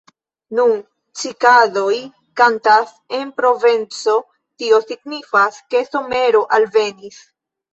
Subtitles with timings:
[0.59, 0.71] Nun
[1.23, 1.97] cikadoj
[2.41, 4.17] kantas en Provenco;
[4.63, 7.23] tio signifas, ke somero alvenis.